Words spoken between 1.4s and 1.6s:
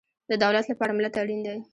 دی